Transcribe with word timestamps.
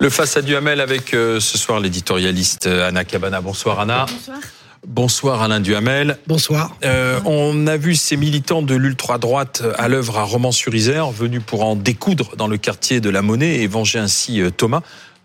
Le 0.00 0.08
face 0.08 0.36
à 0.38 0.42
Duhamel 0.42 0.80
avec 0.80 1.12
euh, 1.12 1.40
ce 1.40 1.58
soir 1.58 1.78
l'éditorialiste 1.78 2.66
euh, 2.66 2.88
Anna 2.88 3.04
Cabana. 3.04 3.42
Bonsoir 3.42 3.80
Anna. 3.80 4.06
Bonsoir. 4.08 4.38
Bonsoir 4.86 5.42
Alain 5.42 5.60
Duhamel. 5.60 6.18
Bonsoir. 6.26 6.74
Euh, 6.86 7.20
on 7.26 7.66
a 7.66 7.76
vu 7.76 7.94
ces 7.94 8.16
militants 8.16 8.62
de 8.62 8.74
l'ultra-droite 8.74 9.62
à 9.76 9.88
l'œuvre 9.88 10.16
à 10.16 10.22
Romans-sur-Isère, 10.22 11.10
venus 11.10 11.42
pour 11.46 11.64
en 11.64 11.76
découdre 11.76 12.34
dans 12.36 12.46
le 12.46 12.56
quartier 12.56 13.00
de 13.00 13.10
la 13.10 13.20
Monnaie 13.20 13.56
et 13.56 13.66
venger 13.66 13.98
ainsi 13.98 14.40
euh, 14.40 14.48
Thomas. 14.50 14.80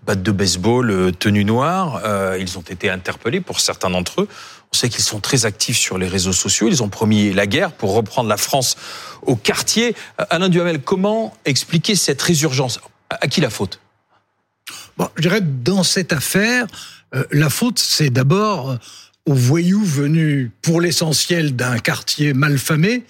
Batte 0.06 0.22
de 0.22 0.32
baseball, 0.32 1.14
tenue 1.18 1.46
noire. 1.46 2.02
Euh, 2.04 2.38
ils 2.39 2.57
ont 2.57 2.64
été 2.70 2.89
interpellés 2.89 3.39
pour 3.39 3.62
certains 3.62 3.89
d'entre 3.89 4.23
eux. 4.23 4.28
On 4.73 4.78
sait 4.78 4.89
qu'ils 4.89 5.05
sont 5.05 5.21
très 5.21 5.46
actifs 5.46 5.78
sur 5.78 5.98
les 5.98 6.07
réseaux 6.07 6.34
sociaux. 6.34 6.68
Ils 6.68 6.84
ont 6.84 6.89
promis 6.89 7.32
la 7.32 7.48
guerre 7.48 7.71
pour 7.71 7.96
reprendre 7.96 8.28
la 8.28 8.38
France 8.38 8.76
au 9.21 9.38
quartier. 9.38 9.96
Euh, 10.20 10.26
Alain 10.30 10.50
Duhamel, 10.50 10.82
comment 10.82 11.34
expliquer 11.46 11.96
cette 11.96 12.22
résurgence? 12.22 12.82
À 13.10 13.28
qui 13.28 13.40
la 13.40 13.50
faute? 13.50 13.80
Bon, 14.98 15.09
je 15.17 15.23
dirais 15.23 15.41
dans 15.41 15.84
cette 15.84 16.13
affaire, 16.13 16.67
euh, 17.13 17.26
la 17.31 17.49
faute, 17.49 17.80
c'est 17.80 18.09
d'abord 18.09 18.72
euh, 18.72 18.77
aux 19.26 19.34
voyous 19.34 19.84
venus 19.84 20.52
pour 20.62 20.80
l'essentiel 20.80 21.55
d'un 21.55 21.80
quartier 21.80 22.34
malfamé 22.34 23.03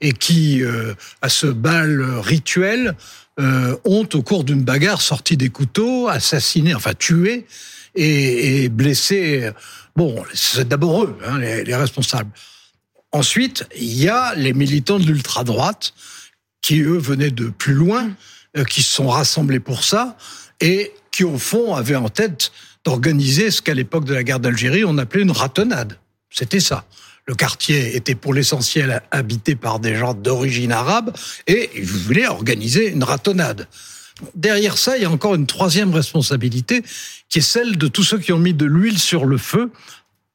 et 0.00 0.12
qui, 0.12 0.62
euh, 0.62 0.94
à 1.20 1.28
ce 1.28 1.48
bal 1.48 2.00
rituel, 2.20 2.94
euh, 3.40 3.76
ont, 3.84 4.06
au 4.14 4.22
cours 4.22 4.44
d'une 4.44 4.62
bagarre, 4.62 5.02
sorti 5.02 5.36
des 5.36 5.48
couteaux, 5.48 6.06
assassiné, 6.08 6.74
enfin 6.74 6.92
tué 6.94 7.46
et, 7.96 8.64
et 8.64 8.68
blessé. 8.68 9.50
Bon, 9.96 10.22
c'est 10.34 10.68
d'abord 10.68 11.04
eux, 11.04 11.18
hein, 11.26 11.38
les, 11.38 11.64
les 11.64 11.74
responsables. 11.74 12.30
Ensuite, 13.10 13.66
il 13.76 13.94
y 13.94 14.08
a 14.08 14.34
les 14.36 14.52
militants 14.52 14.98
de 14.98 15.04
l'ultra-droite 15.04 15.92
qui, 16.60 16.80
eux, 16.80 16.98
venaient 16.98 17.30
de 17.30 17.48
plus 17.48 17.74
loin, 17.74 18.10
qui 18.68 18.82
se 18.82 18.92
sont 18.92 19.08
rassemblés 19.08 19.60
pour 19.60 19.82
ça 19.82 20.16
et 20.60 20.92
qui, 21.12 21.24
au 21.24 21.38
fond, 21.38 21.74
avaient 21.74 21.96
en 21.96 22.08
tête 22.08 22.50
d'organiser 22.84 23.50
ce 23.50 23.62
qu'à 23.62 23.74
l'époque 23.74 24.04
de 24.04 24.14
la 24.14 24.24
guerre 24.24 24.40
d'Algérie, 24.40 24.84
on 24.84 24.98
appelait 24.98 25.22
une 25.22 25.30
ratonnade. 25.30 25.98
C'était 26.30 26.60
ça. 26.60 26.84
Le 27.26 27.34
quartier 27.34 27.94
était 27.94 28.16
pour 28.16 28.34
l'essentiel 28.34 29.02
habité 29.12 29.54
par 29.54 29.78
des 29.78 29.94
gens 29.94 30.14
d'origine 30.14 30.72
arabe 30.72 31.16
et 31.46 31.70
ils 31.76 31.84
voulaient 31.84 32.26
organiser 32.26 32.88
une 32.88 33.04
ratonnade. 33.04 33.68
Derrière 34.34 34.76
ça, 34.76 34.96
il 34.96 35.02
y 35.02 35.06
a 35.06 35.10
encore 35.10 35.36
une 35.36 35.46
troisième 35.46 35.94
responsabilité 35.94 36.82
qui 37.28 37.38
est 37.38 37.42
celle 37.42 37.76
de 37.76 37.86
tous 37.86 38.02
ceux 38.02 38.18
qui 38.18 38.32
ont 38.32 38.38
mis 38.38 38.54
de 38.54 38.64
l'huile 38.64 38.98
sur 38.98 39.24
le 39.24 39.38
feu 39.38 39.70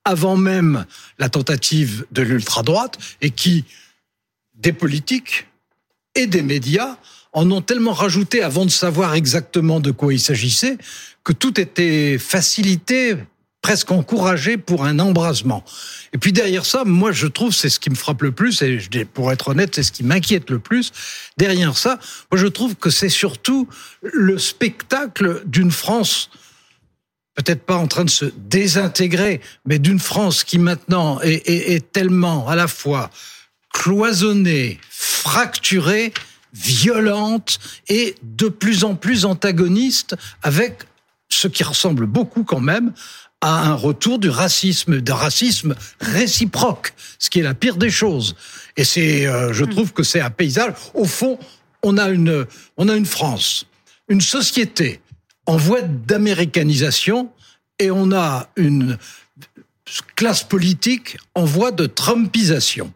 avant 0.06 0.38
même 0.38 0.86
la 1.20 1.28
tentative 1.28 2.06
de 2.12 2.22
l'ultra-droite 2.22 2.98
et 3.22 3.32
qui, 3.32 3.66
des 4.56 4.72
politiques 4.72 5.48
et 6.16 6.28
des 6.28 6.42
médias, 6.42 6.98
en 7.38 7.52
ont 7.52 7.62
tellement 7.62 7.94
rajouté 7.94 8.42
avant 8.42 8.66
de 8.66 8.72
savoir 8.72 9.14
exactement 9.14 9.80
de 9.80 9.92
quoi 9.92 10.12
il 10.12 10.20
s'agissait 10.20 10.78
que 11.24 11.34
tout 11.34 11.62
était 11.62 12.18
facilité, 12.18 13.16
presque 13.62 13.92
encouragé 13.92 14.58
pour 14.58 14.86
un 14.86 14.98
embrasement. 14.98 15.64
Et 16.14 16.18
puis 16.18 16.34
derrière 16.34 16.66
ça, 16.66 16.84
moi 16.84 17.12
je 17.12 17.28
trouve, 17.28 17.54
c'est 17.54 17.70
ce 17.70 17.80
qui 17.80 17.92
me 17.92 17.96
frappe 17.96 18.24
le 18.24 18.32
plus, 18.32 18.64
et 18.64 18.80
pour 19.06 19.32
être 19.32 19.50
honnête, 19.50 19.76
c'est 19.76 19.84
ce 19.84 19.92
qui 19.92 20.04
m'inquiète 20.04 20.50
le 20.50 20.58
plus. 20.58 20.92
Derrière 21.38 21.78
ça, 21.78 22.00
moi 22.32 22.42
je 22.42 22.48
trouve 22.48 22.76
que 22.76 22.90
c'est 22.90 23.10
surtout 23.10 23.68
le 24.02 24.40
spectacle 24.40 25.44
d'une 25.46 25.72
France 25.72 26.32
peut-être 27.36 27.62
pas 27.62 27.76
en 27.76 27.86
train 27.86 28.04
de 28.04 28.10
se 28.10 28.26
désintégrer, 28.50 29.42
mais 29.64 29.78
d'une 29.78 30.00
France 30.00 30.44
qui 30.44 30.58
maintenant 30.58 31.20
est 31.22 31.92
tellement 31.92 32.48
à 32.48 32.56
la 32.56 32.68
fois 32.68 33.12
cloisonnée, 33.72 34.80
fracturée, 34.90 36.14
violente 36.54 37.60
et 37.88 38.16
de 38.24 38.50
plus 38.50 38.84
en 38.84 38.96
plus 38.96 39.26
antagoniste 39.26 40.16
avec 40.44 40.84
ce 41.30 41.48
qui 41.48 41.64
ressemble 41.64 42.06
beaucoup 42.06 42.44
quand 42.44 42.60
même 42.60 42.94
à 43.42 43.68
un 43.68 43.74
retour 43.76 44.18
du 44.18 44.30
racisme, 44.30 45.00
d'un 45.02 45.16
racisme 45.16 45.76
réciproque, 46.02 46.94
ce 47.20 47.30
qui 47.30 47.40
est 47.40 47.44
la 47.44 47.54
pire 47.54 47.78
des 47.78 47.92
choses. 47.92 48.36
Et 48.78 48.84
c'est, 48.84 49.28
euh, 49.28 49.54
je 49.54 49.64
trouve 49.66 49.94
que 49.94 50.04
c'est 50.04 50.22
un 50.22 50.32
paysage. 50.32 50.74
Au 50.94 51.06
fond, 51.06 51.38
on 51.84 51.98
a 51.98 52.10
une, 52.10 52.46
on 52.78 52.90
a 52.90 52.96
une 52.96 53.06
France, 53.06 53.68
une 54.08 54.22
société 54.22 55.02
en 55.46 55.58
voie 55.58 55.82
d'américanisation 55.82 57.32
et 57.80 57.92
on 57.92 58.12
a 58.12 58.50
une 58.56 58.98
classe 60.16 60.44
politique 60.44 61.18
en 61.36 61.46
voie 61.46 61.72
de 61.72 61.86
trumpisation. 61.86 62.92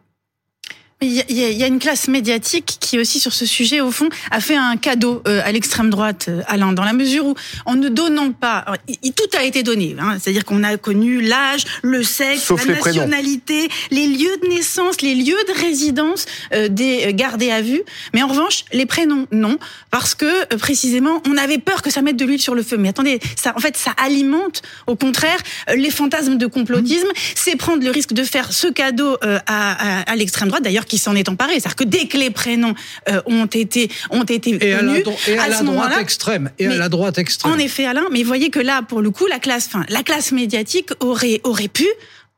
Il 1.02 1.10
y, 1.10 1.42
y 1.58 1.64
a- 1.64 1.66
une 1.66 1.78
classe 1.80 2.06
médiatique 2.08 2.76
qui 2.80 2.98
aussi 2.98 3.18
sur 3.18 3.32
ce 3.32 3.44
sujet 3.44 3.80
au 3.80 3.90
fond 3.90 4.08
a 4.30 4.40
fait 4.40 4.54
un 4.56 4.76
cadeau 4.76 5.22
euh, 5.26 5.40
à 5.44 5.50
l'extrême 5.50 5.90
droite, 5.90 6.26
euh, 6.28 6.42
Alain, 6.46 6.72
dans 6.72 6.84
la 6.84 6.92
mesure 6.92 7.26
où 7.26 7.34
en 7.66 7.74
ne 7.74 7.88
donnant 7.88 8.30
pas, 8.30 8.58
alors, 8.58 8.76
il- 9.02 9.12
tout 9.12 9.36
a 9.36 9.42
été 9.44 9.62
donné, 9.62 9.96
hein, 9.98 10.16
c'est-à-dire 10.20 10.44
qu'on 10.44 10.62
a 10.62 10.76
connu 10.76 11.20
l'âge, 11.20 11.64
le 11.82 12.02
sexe, 12.02 12.42
Sauf 12.44 12.64
la 12.66 12.74
les 12.74 12.78
prénoms. 12.80 13.00
nationalité, 13.06 13.68
les 13.90 14.06
lieux 14.06 14.36
de 14.42 14.48
naissance, 14.48 15.00
les 15.02 15.14
lieux 15.14 15.36
de 15.48 15.60
résidence 15.60 16.26
euh, 16.54 16.68
des 16.68 17.06
euh, 17.08 17.12
gardés 17.12 17.50
à 17.50 17.62
vue, 17.62 17.82
mais 18.14 18.22
en 18.22 18.28
revanche 18.28 18.64
les 18.72 18.86
prénoms 18.86 19.26
non, 19.32 19.58
parce 19.90 20.14
que 20.14 20.24
euh, 20.26 20.56
précisément 20.58 21.20
on 21.28 21.36
avait 21.36 21.58
peur 21.58 21.82
que 21.82 21.90
ça 21.90 22.02
mette 22.02 22.16
de 22.16 22.24
l'huile 22.24 22.40
sur 22.40 22.54
le 22.54 22.62
feu. 22.62 22.76
Mais 22.76 22.90
attendez, 22.90 23.18
ça 23.36 23.52
en 23.56 23.60
fait 23.60 23.76
ça 23.76 23.90
alimente 23.96 24.62
au 24.86 24.94
contraire 24.96 25.38
les 25.74 25.90
fantasmes 25.90 26.36
de 26.36 26.46
complotisme, 26.46 27.08
c'est 27.34 27.56
prendre 27.56 27.82
le 27.82 27.90
risque 27.90 28.12
de 28.12 28.22
faire 28.24 28.52
ce 28.52 28.68
cadeau 28.68 29.16
euh, 29.24 29.38
à, 29.46 30.00
à, 30.00 30.10
à 30.12 30.16
l'extrême 30.16 30.48
droite, 30.48 30.62
d'ailleurs 30.62 30.86
qui 30.92 30.98
s'en 30.98 31.14
est 31.16 31.26
emparé, 31.30 31.54
c'est-à-dire 31.54 31.76
que 31.76 31.84
dès 31.84 32.04
que 32.06 32.18
les 32.18 32.30
prénoms 32.30 32.74
euh, 33.08 33.22
ont 33.24 33.46
été 33.46 33.90
ont 34.10 34.24
été 34.24 34.50
Et 34.60 34.74
à 34.74 34.82
la, 34.82 34.92
connus, 34.92 35.02
dro- 35.04 35.16
et 35.26 35.38
à 35.38 35.42
à 35.44 35.48
la 35.48 35.58
ce 35.60 35.64
droite 35.64 35.92
extrême. 35.98 36.50
Et 36.58 36.66
à 36.66 36.74
la 36.76 36.90
droite 36.90 37.16
extrême. 37.16 37.50
en 37.50 37.56
effet, 37.58 37.86
Alain, 37.86 38.04
mais 38.12 38.22
voyez 38.24 38.50
que 38.50 38.60
là, 38.60 38.82
pour 38.82 39.00
le 39.00 39.10
coup, 39.10 39.26
la 39.26 39.38
classe, 39.38 39.68
enfin, 39.68 39.86
la 39.88 40.02
classe 40.02 40.32
médiatique 40.32 40.90
aurait, 41.00 41.40
aurait 41.44 41.68
pu, 41.68 41.88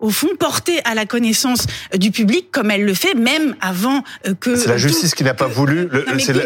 au 0.00 0.10
fond, 0.10 0.28
porter 0.38 0.80
à 0.84 0.94
la 0.94 1.06
connaissance 1.06 1.66
euh, 1.94 1.98
du 1.98 2.10
public, 2.10 2.48
comme 2.50 2.70
elle 2.70 2.84
le 2.84 2.94
fait, 2.94 3.14
même 3.14 3.54
avant 3.60 4.02
euh, 4.26 4.34
que. 4.38 4.56
C'est 4.56 4.68
la 4.68 4.74
tout- 4.74 4.80
justice 4.80 5.14
qui 5.14 5.24
n'a 5.24 5.34
pas 5.34 5.46
voulu. 5.46 5.88
le- 5.90 6.04
mais 6.14 6.20
c'est 6.22 6.32
le- 6.32 6.42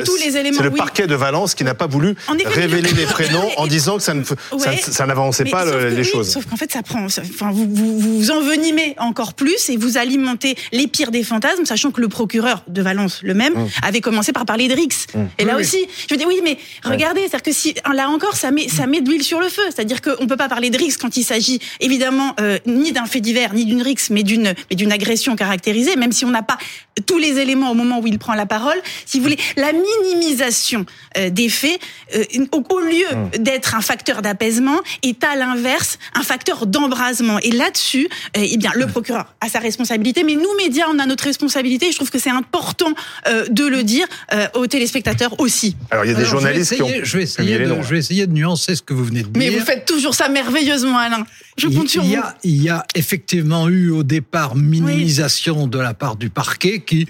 le 0.63 0.69
oui. 0.71 0.77
parquet 0.77 1.07
de 1.07 1.15
Valence 1.15 1.55
qui 1.55 1.65
n'a 1.65 1.75
pas 1.75 1.87
voulu 1.87 2.11
effet, 2.39 2.49
révéler 2.61 2.91
le- 2.91 2.97
les 3.01 3.07
prénoms 3.07 3.49
en 3.57 3.67
disant 3.67 3.97
que 3.97 4.03
ça 4.03 4.15
ne, 4.15 4.23
f- 4.23 4.37
ça, 4.59 4.77
ça 4.77 5.07
n'avançait 5.07 5.45
pas 5.45 5.65
le- 5.65 5.89
les 5.89 5.97
oui, 5.99 6.05
choses. 6.05 6.31
Sauf 6.31 6.47
qu'en 6.47 6.57
fait, 6.57 6.71
ça 6.73 6.83
prend. 6.83 7.07
Enfin, 7.07 7.51
vous, 7.53 7.67
vous, 7.69 7.99
vous 7.99 8.31
envenimez 8.31 8.95
encore 8.99 9.35
plus 9.35 9.69
et 9.71 9.77
vous 9.77 9.97
alimentez 9.99 10.55
les 10.73 10.87
pires 10.87 11.11
des 11.11 11.23
fantasmes, 11.25 11.65
sachant 11.65 11.91
que 11.91 12.01
le 12.01 12.09
procureur 12.09 12.63
de 12.69 12.83
Valence, 12.83 13.21
le 13.23 13.35
même, 13.35 13.55
avait 13.83 14.01
commencé 14.01 14.33
par 14.33 14.45
parler 14.47 14.69
de 14.69 14.75
Rix. 14.75 15.07
Et 15.39 15.45
là 15.45 15.55
Oui, 15.57 15.63
aussi, 15.63 15.79
je 16.09 16.15
veux 16.15 16.19
dire, 16.19 16.29
oui, 16.29 16.41
mais 16.45 16.59
regardez, 16.85 17.23
c'est-à-dire 17.23 17.43
que 17.43 17.53
si 17.53 17.75
là 17.95 18.09
encore, 18.11 18.37
ça 18.37 18.51
met, 18.51 18.69
ça 18.69 18.87
met 18.87 19.01
de 19.01 19.09
l'huile 19.11 19.25
sur 19.25 19.41
le 19.41 19.49
feu. 19.49 19.63
C'est-à-dire 19.75 20.03
qu'on 20.03 20.27
peut 20.27 20.37
pas 20.37 20.49
parler 20.49 20.71
de 20.71 20.77
Rix 20.79 20.97
quand 21.01 21.17
il 21.17 21.25
s'agit 21.25 21.59
évidemment 21.81 22.35
euh, 22.41 22.59
ni 22.67 22.93
d'un 22.93 23.07
fait 23.07 23.21
divers, 23.21 23.38
ni 23.53 23.65
d'une 23.65 23.83
Rix, 23.83 24.09
mais 24.11 24.23
d'une, 24.23 24.55
mais 24.71 24.77
d'une 24.77 24.93
agression 24.93 25.37
caractérisée, 25.37 25.97
même 25.97 26.13
si 26.13 26.25
on 26.25 26.31
n'a 26.31 26.43
pas 26.43 26.59
tous 27.07 27.19
les 27.19 27.39
éléments 27.39 27.71
au 27.71 27.75
moment 27.75 28.01
où 28.01 28.07
il 28.07 28.19
prend 28.19 28.35
la 28.35 28.47
parole. 28.47 28.77
Si 29.07 29.19
vous 29.19 29.25
voulez, 29.25 29.39
la 29.57 29.73
minimisation 29.73 30.85
euh, 31.17 31.31
des 31.31 31.49
faits, 31.49 31.81
euh, 32.15 32.25
au, 32.53 32.81
lieu 32.81 33.07
d'être 33.39 33.75
un 33.75 33.81
facteur 33.81 34.23
d'apaisement, 34.23 34.81
est 35.03 35.23
à 35.25 35.37
l'inverse 35.37 35.99
un 36.15 36.23
facteur 36.23 36.67
d'embrasement. 36.67 37.39
Et 37.43 37.51
là-dessus, 37.51 38.09
euh, 38.37 38.47
eh 38.51 38.57
bien, 38.57 38.71
le 38.75 38.87
procureur 38.87 39.35
a 39.41 39.49
sa 39.49 39.59
responsabilité, 39.59 40.25
mais 40.25 40.35
nous, 40.35 40.55
médias, 40.57 40.87
on 40.93 40.99
a 40.99 41.07
notre 41.07 41.25
responsabilité. 41.25 41.89
Et 41.89 41.93
je 41.93 41.97
trouve 41.97 42.11
que 42.11 42.19
c'est 42.19 42.31
important 42.31 42.93
euh, 43.27 43.47
de 43.49 43.65
le 43.65 43.83
dire 43.83 44.07
euh, 44.33 44.47
aux 44.55 44.67
téléspectateurs 44.67 45.41
aussi. 45.41 45.77
Alors 45.91 46.05
il 46.05 46.09
y 46.09 46.11
a 46.11 46.15
des 46.15 46.21
Alors, 46.21 46.33
journalistes 46.33 46.75
je 46.77 46.77
vais 46.77 46.85
qui 46.85 46.91
essayer, 46.91 47.03
ont 47.03 47.05
je 47.05 47.17
vais 47.17 47.23
essayer 47.23 47.59
de, 47.59 47.83
je 47.83 47.89
vais 47.89 47.99
essayer 47.99 48.27
de 48.27 48.33
nuancer 48.33 48.75
ce 48.75 48.83
que 48.83 48.95
vous 48.95 49.05
venez 49.05 49.23
de 49.23 49.29
Mais 49.37 49.51
dire. 49.51 49.61
vous 49.61 49.67
faites 49.67 49.85
toujours 49.85 50.15
ça 50.15 50.29
merveilleusement, 50.29 50.99
Alain. 50.99 51.25
Je 51.59 51.67
Il- 51.69 51.77
compte 51.77 51.89
sur 51.89 52.03
il 52.05 52.11
y 52.13 52.17
vous. 52.17 52.23
a, 52.23 52.35
il 52.45 52.63
y 52.63 52.69
a 52.71 52.87
effectivement 52.95 53.69
eu 53.69 53.91
au 53.91 54.03
départ 54.05 54.55
minimisation 54.57 55.67
de 55.67 55.79
la 55.79 55.93
part 55.93 56.17
du 56.17 56.31
parquet 56.31 56.81
qui, 56.81 57.07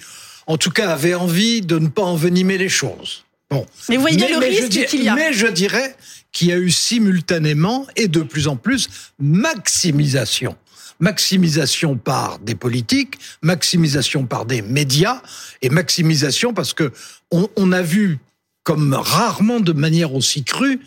en 0.47 0.57
tout 0.57 0.71
cas, 0.71 0.91
avait 0.91 1.15
envie 1.15 1.61
de 1.61 1.79
ne 1.79 1.89
pas 1.89 2.03
envenimer 2.03 2.59
les 2.59 2.69
choses. 2.71 3.25
Bon. 3.51 3.65
Mais 3.89 3.97
vous 3.97 4.03
voyez 4.03 4.17
bien 4.17 4.29
le 4.41 4.47
risque 4.47 4.87
qu'il 4.87 5.03
y 5.05 5.09
a. 5.09 5.15
Mais 5.15 5.33
je 5.33 5.47
dirais 5.47 5.95
qu'il 6.33 6.49
y 6.49 6.53
a 6.53 6.59
eu 6.59 6.71
simultanément 6.71 7.87
et 7.97 8.09
de 8.09 8.21
plus 8.23 8.49
en 8.49 8.57
plus 8.57 8.89
maximisation. 9.19 10.57
Maximisation 11.01 11.97
par 11.97 12.39
des 12.41 12.55
politiques, 12.55 13.19
maximisation 13.43 14.27
par 14.27 14.45
des 14.47 14.63
médias 14.63 15.23
et 15.63 15.71
maximisation 15.71 16.53
parce 16.53 16.75
que 16.75 16.93
on, 17.31 17.49
on 17.57 17.71
a 17.73 17.83
vu 17.83 18.19
comme 18.65 18.93
rarement 18.93 19.61
de 19.61 19.73
manière 19.73 20.15
aussi 20.15 20.45
crue, 20.45 20.81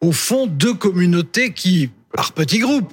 au 0.00 0.12
fond, 0.12 0.46
deux 0.46 0.72
communautés 0.74 1.52
qui, 1.52 1.90
par 2.14 2.32
petits 2.32 2.60
groupes, 2.60 2.92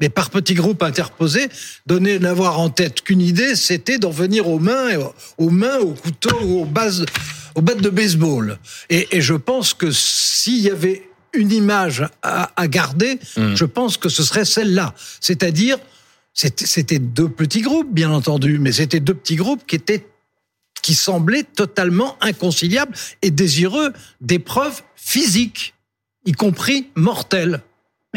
mais 0.00 0.08
par 0.08 0.30
petits 0.30 0.54
groupes 0.54 0.82
interposés, 0.82 1.48
donnaient 1.86 2.18
n'avoir 2.18 2.58
en 2.60 2.70
tête 2.70 3.02
qu'une 3.02 3.20
idée, 3.20 3.56
c'était 3.56 3.98
d'en 3.98 4.10
venir 4.10 4.48
aux 4.48 4.58
mains, 4.58 4.90
aux- 5.38 5.50
mains, 5.50 5.78
aux 5.78 5.94
couteaux, 5.94 6.38
aux 6.40 6.64
bases, 6.64 7.04
aux 7.54 7.62
battes 7.62 7.80
de 7.82 7.90
baseball. 7.90 8.58
Et, 8.90 9.08
et 9.16 9.20
je 9.20 9.34
pense 9.34 9.74
que 9.74 9.90
s'il 9.90 10.58
y 10.60 10.70
avait 10.70 11.08
une 11.34 11.52
image 11.52 12.06
à, 12.22 12.50
à 12.60 12.68
garder, 12.68 13.18
je 13.36 13.64
pense 13.64 13.96
que 13.96 14.08
ce 14.08 14.22
serait 14.22 14.44
celle-là. 14.44 14.94
C'est-à-dire, 15.20 15.78
c'était 16.32 16.98
deux 17.00 17.28
petits 17.28 17.62
groupes, 17.62 17.92
bien 17.92 18.10
entendu, 18.10 18.58
mais 18.58 18.72
c'était 18.72 19.00
deux 19.00 19.14
petits 19.14 19.36
groupes 19.36 19.66
qui 19.66 19.76
étaient 19.76 20.06
qui 20.80 20.94
semblaient 20.94 21.42
totalement 21.42 22.16
inconciliables 22.20 22.94
et 23.20 23.30
désireux 23.32 23.92
d'épreuves 24.20 24.80
physiques. 24.94 25.74
y 26.24 26.32
compris 26.32 26.86
mortelle 26.94 27.60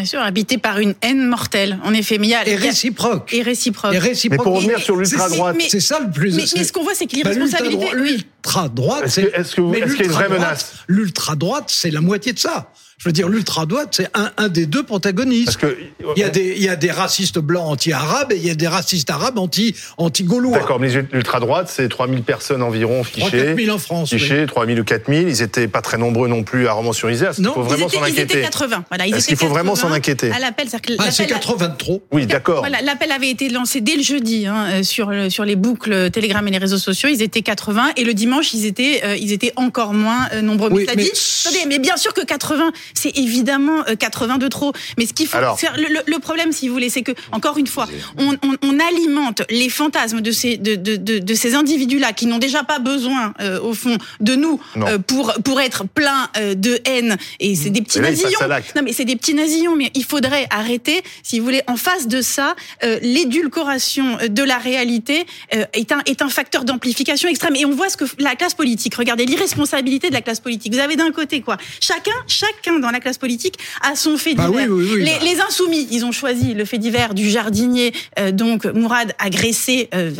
Bien 0.01 0.07
sûr, 0.07 0.19
habité 0.19 0.57
par 0.57 0.79
une 0.79 0.95
haine 1.03 1.27
mortelle. 1.27 1.77
En 1.83 1.93
effet, 1.93 2.17
mais 2.17 2.25
il 2.25 2.29
y 2.31 2.33
a 2.33 2.41
et 2.47 2.53
il 2.53 2.59
y 2.59 2.63
a- 2.63 2.69
réciproque. 2.69 3.31
et 3.31 3.43
réciproque. 3.43 3.93
Et 3.93 3.99
réciproque. 3.99 4.39
Mais 4.39 4.43
pour 4.43 4.55
revenir 4.55 4.79
sur 4.79 4.95
l'ultra-droite, 4.97 5.55
mais- 5.55 5.69
C'est 5.69 5.79
ça 5.79 5.99
le 5.99 6.09
plus. 6.09 6.35
mais, 6.35 6.43
mais 6.55 6.63
ce 6.63 6.73
qu'on 6.73 6.81
voit, 6.81 6.95
c'est 6.95 7.05
que 7.05 7.21
Bah, 7.21 7.29
l'irresponsabilité. 7.31 7.85
l'ultra-droite- 7.93 9.03
c'est. 9.09 9.29
que- 9.31 9.39
est-ce 9.39 9.55
que 9.55 9.61
qu'il 9.61 9.79
y 9.99 10.01
a 10.01 10.05
une 10.05 10.11
vraie 10.11 10.27
menace 10.29 10.73
L'ultra-droite, 10.87 11.65
c'est 11.67 11.91
la 11.91 12.01
moitié 12.01 12.33
de 12.33 12.39
ça. 12.39 12.71
Je 13.03 13.09
veux 13.09 13.13
dire, 13.13 13.29
l'ultra-droite, 13.29 13.87
c'est 13.93 14.09
un, 14.13 14.29
un 14.37 14.47
des 14.47 14.67
deux 14.67 14.83
protagonistes. 14.83 15.45
parce 15.45 15.57
que 15.57 15.75
Il 16.15 16.19
y, 16.21 16.23
a 16.23 16.29
des, 16.29 16.53
il 16.55 16.61
y 16.63 16.69
a 16.69 16.75
des 16.75 16.91
racistes 16.91 17.39
blancs 17.39 17.65
anti-arabes 17.67 18.31
et 18.31 18.35
il 18.37 18.45
y 18.45 18.51
a 18.51 18.53
des 18.53 18.67
racistes 18.67 19.09
arabes 19.09 19.39
anti, 19.39 19.75
anti-gaulois. 19.97 20.59
D'accord, 20.59 20.79
mais 20.79 20.89
l'ultra-droite, 21.11 21.67
c'est 21.73 21.89
3000 21.89 22.21
personnes 22.21 22.61
environ 22.61 23.01
3 23.01 23.29
fichées. 23.31 23.45
4 23.55 23.57
000 23.59 23.75
en 23.75 23.79
France. 23.79 24.11
oui. 24.11 24.19
Fichées, 24.19 24.45
3000 24.45 24.79
ou 24.79 24.83
4000. 24.83 25.27
Ils 25.29 25.41
étaient 25.41 25.67
pas 25.67 25.81
très 25.81 25.97
nombreux 25.97 26.27
non 26.27 26.43
plus 26.43 26.67
à 26.67 26.73
Romans-sur-Isère. 26.73 27.31
Non, 27.39 27.53
faut 27.55 27.63
vraiment 27.63 27.89
s'en 27.89 28.05
ils 28.05 28.11
étaient 28.11 28.21
inquiéter 28.21 28.41
80. 28.41 28.85
Voilà, 28.89 29.07
ils 29.07 29.15
Est-ce 29.15 29.17
étaient 29.25 29.27
qu'il 29.29 29.37
faut 29.37 29.47
vraiment 29.51 29.73
80 29.73 29.89
s'en 29.89 29.95
inquiéter 29.95 30.31
À 30.31 30.37
l'appel, 30.37 30.67
Ah, 30.99 31.09
c'est 31.09 31.23
l'appel- 31.23 31.37
80 31.39 31.67
de 31.69 31.77
trop. 31.77 32.03
Oui, 32.11 32.27
d'accord. 32.27 32.59
Voilà, 32.59 32.83
l'appel 32.83 33.11
avait 33.11 33.31
été 33.31 33.49
lancé 33.49 33.81
dès 33.81 33.95
le 33.95 34.03
jeudi 34.03 34.45
hein, 34.45 34.67
euh, 34.73 34.83
sur 34.83 35.09
le- 35.09 35.31
sur 35.31 35.43
les 35.43 35.55
boucles 35.55 36.11
Telegram 36.11 36.47
et 36.47 36.51
les 36.51 36.59
réseaux 36.59 36.77
sociaux. 36.77 37.09
Ils 37.11 37.23
étaient 37.23 37.41
80 37.41 37.93
et 37.97 38.03
le 38.03 38.13
dimanche 38.13 38.53
ils 38.53 38.67
étaient 38.67 39.01
euh, 39.03 39.15
ils 39.15 39.31
étaient 39.31 39.53
encore 39.55 39.95
moins 39.95 40.29
euh, 40.33 40.43
nombreux. 40.43 40.69
Oui, 40.71 40.81
mais, 40.81 40.85
ça 40.85 40.93
mais- 40.95 41.03
dit, 41.05 41.11
attendez, 41.45 41.65
mais 41.67 41.79
bien 41.79 41.97
sûr 41.97 42.13
que 42.13 42.21
80 42.23 42.71
c'est 42.93 43.17
évidemment 43.17 43.83
euh, 43.87 43.95
80 43.95 44.37
de 44.37 44.47
trop. 44.47 44.73
Mais 44.97 45.05
ce 45.05 45.13
qu'il 45.13 45.27
faut, 45.27 45.37
Alors. 45.37 45.59
faire- 45.59 45.75
le, 45.77 46.19
problème 46.19 46.51
si 46.51 46.67
vous 46.67 46.73
voulez, 46.73 46.89
c'est 46.89 47.01
que 47.01 47.11
encore 47.31 47.57
une 47.57 47.67
fois, 47.67 47.87
on, 48.17 48.33
on, 48.43 48.55
on 48.61 48.79
alimente 48.79 49.41
les 49.49 49.69
fantasmes 49.69 50.21
de 50.21 50.31
ces 50.31 50.57
de 50.57 50.75
de, 50.75 50.95
de, 50.95 51.19
de 51.19 51.33
ces 51.33 51.55
individus 51.55 51.99
là 51.99 52.13
qui 52.13 52.25
n'ont 52.27 52.37
déjà 52.37 52.63
pas 52.63 52.79
besoin 52.79 53.33
euh, 53.41 53.59
au 53.61 53.73
fond 53.73 53.97
de 54.19 54.35
nous 54.35 54.59
euh, 54.77 54.97
pour 54.99 55.33
pour 55.43 55.59
être 55.61 55.85
pleins 55.87 56.29
euh, 56.37 56.53
de 56.55 56.79
haine 56.85 57.17
et 57.39 57.55
c'est 57.55 57.69
des 57.69 57.81
petits 57.81 57.97
Et 57.99 58.01
là, 58.01 58.09
nazillons. 58.11 58.39
Non, 58.75 58.81
mais 58.83 58.93
c'est 58.93 59.05
des 59.05 59.15
petits 59.15 59.33
nazillons, 59.33 59.75
mais 59.75 59.91
il 59.95 60.03
faudrait 60.05 60.47
arrêter, 60.51 61.01
si 61.23 61.39
vous 61.39 61.45
voulez, 61.45 61.61
en 61.67 61.75
face 61.77 62.07
de 62.07 62.21
ça, 62.21 62.55
euh, 62.83 62.99
l'édulcoration 63.01 64.17
de 64.29 64.43
la 64.43 64.57
réalité 64.57 65.25
euh, 65.55 65.65
est, 65.73 65.91
un, 65.91 66.01
est 66.05 66.21
un 66.21 66.29
facteur 66.29 66.63
d'amplification 66.65 67.29
extrême. 67.29 67.55
Et 67.55 67.65
on 67.65 67.71
voit 67.71 67.89
ce 67.89 67.97
que 67.97 68.05
la 68.19 68.35
classe 68.35 68.53
politique, 68.53 68.95
regardez 68.95 69.25
l'irresponsabilité 69.25 70.09
de 70.09 70.13
la 70.13 70.21
classe 70.21 70.39
politique. 70.39 70.73
Vous 70.73 70.79
avez 70.79 70.95
d'un 70.95 71.11
côté, 71.11 71.41
quoi, 71.41 71.57
chacun, 71.81 72.11
chacun 72.27 72.79
dans 72.81 72.91
la 72.91 72.99
classe 72.99 73.17
politique 73.17 73.57
a 73.81 73.95
son 73.95 74.17
fait 74.17 74.33
Bah 74.35 74.47
divers. 74.47 74.67
oui, 74.69 74.83
oui, 74.83 74.89
oui, 74.95 75.03
les, 75.03 75.11
bah. 75.11 75.17
les 75.23 75.41
insoumis, 75.41 75.87
ils 75.91 76.03
ont 76.05 76.11
choisi 76.11 76.53
le 76.53 76.65
fait 76.65 76.77
divers 76.77 77.13
du 77.13 77.29
jardinier, 77.29 77.93
euh, 78.19 78.31
donc 78.31 78.65
Mourad 78.65 79.13
agressé, 79.19 79.89
euh, 79.93 80.11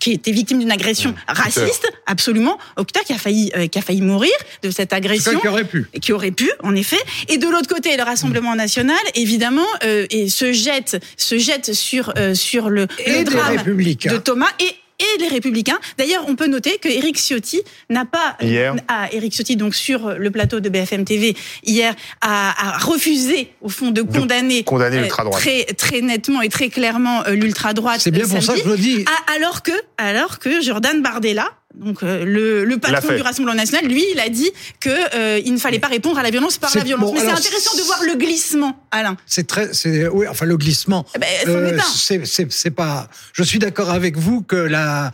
qui 0.00 0.12
était 0.12 0.32
victime 0.32 0.58
d'une 0.58 0.70
agression 0.72 1.14
raciste, 1.28 1.90
absolument, 2.06 2.58
Octa 2.76 3.00
qui 3.00 3.12
a 3.12 3.18
failli, 3.18 3.50
euh, 3.56 3.66
qui 3.66 3.78
a 3.78 3.82
failli 3.82 4.02
mourir 4.02 4.30
de 4.62 4.70
cette 4.70 4.92
agression 4.92 5.38
qui 5.40 5.48
aurait 5.48 5.64
pu. 5.64 5.86
qui 6.00 6.12
aurait 6.12 6.30
pu, 6.30 6.50
en 6.62 6.74
effet. 6.74 7.00
Et 7.28 7.38
de 7.38 7.46
l'autre 7.48 7.68
côté, 7.68 7.96
le 7.96 8.02
Rassemblement 8.02 8.54
national, 8.54 8.96
évidemment, 9.14 9.66
euh, 9.84 10.06
et 10.10 10.28
se 10.28 10.52
jette, 10.52 11.02
se 11.16 11.38
jette 11.38 11.72
sur 11.72 12.12
sur 12.34 12.68
le, 12.70 12.86
Et 13.04 13.18
le 13.18 13.24
drame 13.24 13.56
républicains. 13.56 14.12
de 14.12 14.18
Thomas 14.18 14.50
et 14.60 14.74
et 15.02 15.18
les 15.20 15.28
Républicains. 15.28 15.78
D'ailleurs, 15.98 16.24
on 16.28 16.36
peut 16.36 16.46
noter 16.46 16.78
que 16.78 16.88
Éric 16.88 17.16
Ciotti 17.16 17.60
n'a 17.90 18.04
pas 18.04 18.36
Hier. 18.40 18.74
ah, 18.88 19.08
Éric 19.12 19.32
Ciotti 19.34 19.56
donc 19.56 19.74
sur 19.74 20.14
le 20.18 20.30
plateau 20.30 20.60
de 20.60 20.68
BFM 20.68 21.04
TV 21.04 21.36
hier 21.64 21.94
a, 22.20 22.74
a 22.74 22.78
refusé 22.78 23.52
au 23.60 23.68
fond 23.68 23.90
de 23.90 24.02
condamner 24.02 24.64
condamner 24.64 24.98
euh, 24.98 25.02
l'ultra-droite. 25.02 25.40
très 25.40 25.64
très 25.64 26.00
nettement 26.00 26.42
et 26.42 26.48
très 26.48 26.68
clairement 26.68 27.24
euh, 27.26 27.32
l'ultra 27.34 27.74
droite. 27.74 28.00
C'est 28.00 28.10
bien 28.10 28.26
pour 28.26 28.42
ça 28.42 28.54
que 28.54 28.60
je 28.60 28.68
le 28.68 28.76
dis. 28.76 29.04
Alors 29.36 29.62
que, 29.62 29.72
alors 29.98 30.38
que 30.38 30.60
Jordan 30.60 31.02
Bardella, 31.02 31.50
donc 31.74 32.02
euh, 32.02 32.24
le, 32.24 32.76
patron 32.76 33.14
du 33.14 33.22
Rassemblement 33.22 33.56
national, 33.56 33.86
lui, 33.86 34.04
il 34.12 34.20
a 34.20 34.28
dit 34.28 34.50
que 34.80 34.90
euh, 35.14 35.40
il 35.44 35.52
ne 35.52 35.58
fallait 35.58 35.78
pas 35.78 35.88
répondre 35.88 36.18
à 36.18 36.22
la 36.22 36.30
violence 36.30 36.58
par 36.58 36.70
la 36.74 36.82
violence. 36.82 37.06
bon, 37.06 37.14
Mais 37.14 37.20
c'est 37.20 37.30
intéressant 37.30 37.76
de 37.76 37.82
voir 37.82 38.02
le 38.04 38.14
glissement, 38.14 38.86
Alain. 38.90 39.16
C'est 39.26 39.46
très, 39.46 39.72
c'est, 39.72 40.06
oui, 40.08 40.26
enfin, 40.28 40.46
le 40.46 40.56
glissement. 40.56 41.06
Eh 41.14 41.18
ben, 41.18 41.80
c'est, 41.82 42.52
c'est 42.52 42.70
pas, 42.70 43.08
je 43.32 43.42
suis 43.42 43.58
d'accord 43.58 43.90
avec 43.90 44.16
vous 44.16 44.42
que 44.42 44.56
la, 44.56 45.12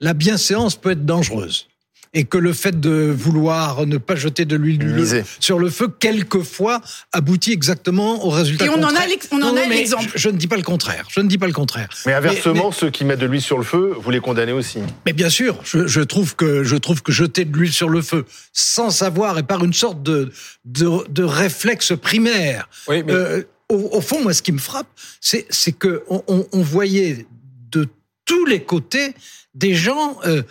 la 0.00 0.14
bienséance 0.14 0.76
peut 0.76 0.90
être 0.92 1.04
dangereuse. 1.04 1.68
Et 2.12 2.24
que 2.24 2.38
le 2.38 2.52
fait 2.52 2.80
de 2.80 2.90
vouloir 3.16 3.86
ne 3.86 3.96
pas 3.96 4.16
jeter 4.16 4.44
de 4.44 4.56
l'huile 4.56 5.04
sur 5.38 5.60
le 5.60 5.70
feu, 5.70 5.86
quelquefois, 5.86 6.80
aboutit 7.12 7.52
exactement 7.52 8.24
au 8.26 8.30
résultat 8.30 8.64
Et 8.66 8.68
on 8.68 8.82
en 8.82 8.88
a 8.96 9.06
contraire. 9.06 9.52
en 9.52 9.56
a 9.56 9.66
l'exemple. 9.66 10.10
Je, 10.14 10.18
je 10.18 10.28
ne 10.28 10.36
dis 10.36 10.48
pas 10.48 10.56
le 10.56 10.64
contraire. 10.64 11.06
Je 11.08 11.20
ne 11.20 11.28
dis 11.28 11.38
pas 11.38 11.46
le 11.46 11.52
contraire. 11.52 11.88
Mais 12.06 12.12
inversement, 12.12 12.70
mais- 12.70 12.76
ceux 12.76 12.90
qui 12.90 13.04
mettent 13.04 13.20
de 13.20 13.26
l'huile 13.26 13.40
sur 13.40 13.58
le 13.58 13.62
feu, 13.64 13.94
vous 13.96 14.10
les 14.10 14.18
condamnez 14.18 14.50
aussi. 14.50 14.80
Mais 15.06 15.12
bien 15.12 15.30
sûr, 15.30 15.60
je, 15.62 15.86
je 15.86 16.00
trouve 16.00 16.34
que 16.34 16.64
je 16.64 16.74
trouve 16.74 17.00
que 17.02 17.12
jeter 17.12 17.44
de 17.44 17.56
l'huile 17.56 17.72
sur 17.72 17.88
le 17.88 18.02
feu 18.02 18.24
sans 18.52 18.90
savoir 18.90 19.38
et 19.38 19.44
par 19.44 19.62
une 19.64 19.72
sorte 19.72 20.02
de 20.02 20.32
de, 20.64 20.88
de 21.10 21.22
réflexe 21.22 21.92
primaire. 21.96 22.68
Oui, 22.88 23.04
mais- 23.04 23.12
euh, 23.12 23.42
au, 23.68 23.88
au 23.92 24.00
fond, 24.00 24.20
moi, 24.20 24.34
ce 24.34 24.42
qui 24.42 24.50
me 24.50 24.58
frappe, 24.58 24.88
c'est 25.20 25.46
c'est 25.48 25.70
que 25.72 26.02
on, 26.08 26.24
on- 26.26 26.46
on 26.52 26.60
voyait 26.60 27.26
de 27.70 27.86
tous 28.24 28.46
les 28.46 28.64
côtés 28.64 29.14
des 29.54 29.74
gens 29.74 30.18
euh, 30.26 30.42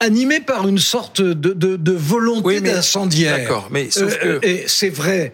animés 0.00 0.40
par 0.40 0.68
une 0.68 0.78
sorte 0.78 1.20
de, 1.22 1.52
de, 1.52 1.76
de 1.76 1.92
volonté 1.92 2.42
Oui, 2.44 2.60
mais- 2.60 2.72
d'incendiaire. 2.72 3.38
D'accord, 3.38 3.68
mais 3.70 3.90
sauf 3.90 4.16
Euh, 4.24 4.38
que. 4.40 4.46
Et 4.46 4.64
c'est 4.66 4.90
vrai 4.90 5.32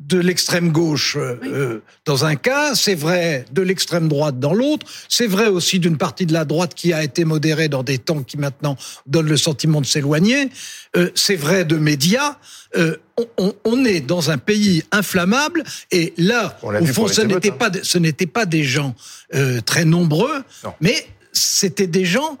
de 0.00 0.18
l'extrême 0.18 0.72
gauche 0.72 1.18
euh, 1.18 1.38
euh, 1.44 1.82
dans 2.06 2.24
un 2.24 2.34
cas, 2.34 2.74
c'est 2.74 2.94
vrai 2.94 3.44
de 3.52 3.60
l'extrême 3.60 4.08
droite 4.08 4.40
dans 4.40 4.54
l'autre, 4.54 4.86
c'est 5.10 5.26
vrai 5.26 5.48
aussi 5.48 5.78
d'une 5.78 5.98
partie 5.98 6.24
de 6.24 6.32
la 6.32 6.46
droite 6.46 6.72
qui 6.74 6.94
a 6.94 7.04
été 7.04 7.26
modérée 7.26 7.68
dans 7.68 7.82
des 7.82 7.98
temps 7.98 8.22
qui 8.22 8.38
maintenant 8.38 8.78
donnent 9.06 9.28
le 9.28 9.36
sentiment 9.36 9.82
de 9.82 9.86
s'éloigner, 9.86 10.48
euh, 10.96 11.10
c'est 11.14 11.36
vrai 11.36 11.66
de 11.66 11.76
médias. 11.76 12.36
Euh, 12.76 12.96
on, 13.18 13.26
on- 13.36 13.54
on 13.66 13.84
est 13.84 14.00
dans 14.00 14.30
un 14.30 14.38
pays 14.38 14.84
inflammable 14.90 15.64
et 15.90 16.14
là, 16.16 16.58
au 16.62 16.86
fond, 16.86 17.06
ce 17.06 17.20
n'était 17.20 17.50
hein. 17.50 17.56
pas, 17.58 17.70
ce 17.82 17.98
n'était 17.98 18.26
pas 18.26 18.46
des 18.46 18.64
gens 18.64 18.94
euh, 19.34 19.60
très 19.60 19.84
nombreux, 19.84 20.42
Non. 20.64 20.72
mais 20.80 21.06
c'était 21.32 21.86
des 21.86 22.06
gens 22.06 22.38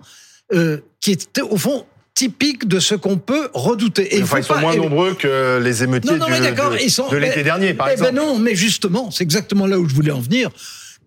euh, 0.52 0.78
qui 1.00 1.12
étaient 1.12 1.40
au 1.42 1.56
fond 1.56 1.86
typiques 2.14 2.66
de 2.68 2.80
ce 2.80 2.94
qu'on 2.94 3.16
peut 3.16 3.48
redouter. 3.54 4.16
Et 4.16 4.22
Enfin, 4.22 4.38
ils 4.38 4.44
sont 4.44 4.54
pas- 4.54 4.60
moins 4.60 4.76
nombreux 4.76 5.14
que 5.14 5.58
les 5.62 5.82
émeutiers 5.84 6.10
non, 6.12 6.18
non, 6.18 6.26
mais 6.28 6.36
du- 6.36 6.42
d'accord, 6.42 6.70
de, 6.72 6.78
ils 6.78 6.90
sont. 6.90 7.08
de 7.08 7.16
l'été 7.16 7.42
dernier, 7.42 7.72
par 7.72 7.88
eh 7.88 7.92
exemple. 7.92 8.12
Ben 8.12 8.16
non, 8.22 8.38
mais 8.38 8.54
justement, 8.54 9.10
c'est 9.10 9.22
exactement 9.24 9.66
là 9.66 9.78
où 9.78 9.88
je 9.88 9.94
voulais 9.94 10.10
en 10.10 10.20
venir. 10.20 10.50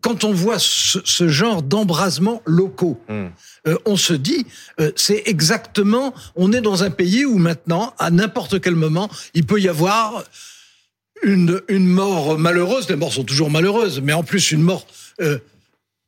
Quand 0.02 0.24
on 0.26 0.34
voit 0.34 0.58
ce, 0.60 1.00
ce 1.06 1.28
genre 1.30 1.62
d'embrasements 1.62 2.42
locaux, 2.46 3.00
Hmm. 3.08 3.28
euh, 3.68 3.78
on 3.86 3.96
se 3.96 4.14
dit, 4.14 4.46
euh, 4.82 4.92
c'est 4.96 5.24
exactement, 5.28 6.14
on 6.36 6.52
est 6.52 6.62
dans 6.62 6.84
un 6.84 6.90
pays 6.90 7.26
où 7.26 7.38
maintenant, 7.38 7.94
à 8.00 8.10
n'importe 8.12 8.60
quel 8.60 8.76
moment, 8.76 9.10
il 9.34 9.46
peut 9.46 9.62
y 9.62 9.70
avoir 9.70 10.24
une, 11.24 11.62
une 11.70 11.88
mort 11.88 12.38
malheureuse. 12.38 12.90
Les 12.90 12.96
morts 12.96 13.14
sont 13.14 13.24
toujours 13.24 13.50
malheureuses, 13.50 14.02
mais 14.02 14.14
en 14.14 14.24
plus 14.24 14.52
une 14.52 14.62
mort, 14.62 14.86
euh, 15.22 15.38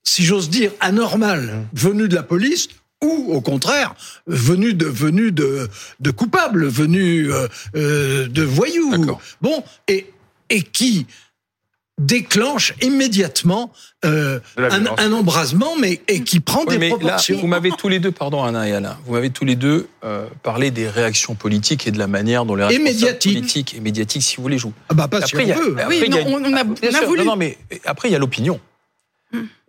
si 0.03 0.23
j'ose 0.25 0.49
dire, 0.49 0.71
anormale, 0.79 1.63
venue 1.73 2.07
de 2.09 2.15
la 2.15 2.23
police. 2.23 2.67
Ou 3.05 3.33
au 3.33 3.41
contraire, 3.41 3.93
venue 4.27 4.73
de 4.73 4.85
venue 4.85 5.31
de, 5.31 5.69
de 5.99 6.11
coupables, 6.11 6.65
venue 6.67 7.31
euh, 7.31 7.47
euh, 7.75 8.27
de 8.27 8.41
voyous. 8.43 8.91
D'accord. 8.97 9.21
Bon, 9.41 9.63
et 9.87 10.11
et 10.49 10.61
qui 10.61 11.05
déclenche 11.97 12.73
immédiatement 12.81 13.71
euh, 14.03 14.39
un, 14.57 14.85
un 14.97 15.11
embrasement, 15.13 15.75
mais 15.79 16.01
et 16.09 16.23
qui 16.23 16.41
prend 16.41 16.61
Oui, 16.67 16.73
des 16.73 16.77
mais 16.77 16.89
là, 16.89 16.95
proportions. 16.97 17.39
vous 17.39 17.47
m'avez 17.47 17.71
tous 17.71 17.87
les 17.87 17.99
deux, 17.99 18.11
pardon 18.11 18.43
Anna 18.43 18.67
et 18.67 18.73
Alain, 18.73 18.97
vous 19.05 19.13
m'avez 19.13 19.29
tous 19.29 19.45
les 19.45 19.55
deux 19.55 19.87
euh, 20.03 20.27
parlé 20.43 20.71
des 20.71 20.89
réactions 20.89 21.35
politiques 21.35 21.87
et 21.87 21.91
de 21.91 21.97
la 21.97 22.07
manière 22.07 22.43
dont 22.45 22.55
les 22.55 22.79
médiatiques. 22.79 23.33
politiques 23.39 23.75
et 23.75 23.79
médiatiques, 23.79 24.23
si 24.23 24.35
vous 24.35 24.41
voulez, 24.43 24.57
jouent. 24.57 24.73
ah 24.89 24.93
bah 24.93 25.07
pas 25.07 25.21
si 25.25 25.35
on 25.37 25.39
a- 25.39 25.53
veut. 25.53 25.71
après, 25.79 25.85
Oui, 25.87 26.03
il 26.05 26.13
y 26.13 26.17
a 26.19 26.23
non, 26.25 26.37
une- 26.39 26.45
on- 26.47 26.57
a- 26.57 26.63
Bien 26.65 26.75
on 26.83 26.95
a 26.95 26.97
sûr, 26.99 27.07
voulu. 27.07 27.19
Non, 27.19 27.25
non, 27.27 27.35
mais 27.37 27.57
après, 27.85 28.09
il 28.09 28.11
y 28.11 28.15
a 28.15 28.19
l'opinion. 28.19 28.59